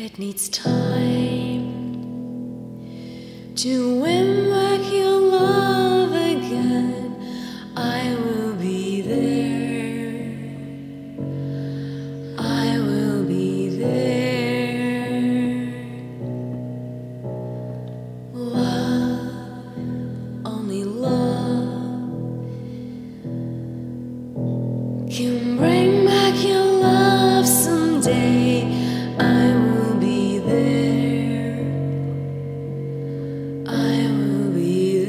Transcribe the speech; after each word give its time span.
It 0.00 0.16
needs 0.16 0.48
time 0.48 1.74
to 3.56 4.00
win 4.00 4.27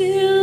still 0.00 0.39